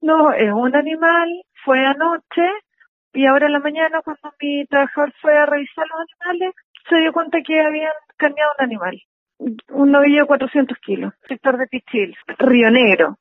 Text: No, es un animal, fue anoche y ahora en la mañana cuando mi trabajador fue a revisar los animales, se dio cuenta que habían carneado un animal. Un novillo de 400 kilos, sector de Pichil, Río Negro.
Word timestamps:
No, 0.00 0.32
es 0.32 0.50
un 0.52 0.74
animal, 0.74 1.28
fue 1.64 1.84
anoche 1.84 2.42
y 3.12 3.26
ahora 3.26 3.46
en 3.46 3.52
la 3.52 3.60
mañana 3.60 4.00
cuando 4.02 4.32
mi 4.40 4.64
trabajador 4.66 5.12
fue 5.20 5.36
a 5.36 5.46
revisar 5.46 5.84
los 5.86 6.06
animales, 6.24 6.54
se 6.88 6.96
dio 6.96 7.12
cuenta 7.12 7.38
que 7.42 7.60
habían 7.60 7.92
carneado 8.16 8.52
un 8.58 8.64
animal. 8.64 9.02
Un 9.70 9.90
novillo 9.90 10.22
de 10.22 10.26
400 10.26 10.78
kilos, 10.78 11.12
sector 11.26 11.56
de 11.56 11.66
Pichil, 11.66 12.16
Río 12.38 12.70
Negro. 12.70 13.18